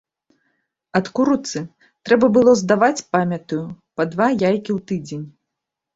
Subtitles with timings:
[0.99, 1.59] Ад курыцы
[2.09, 3.61] трэба было здаваць, памятаю,
[3.99, 5.25] па два яйкі ў тыдзень.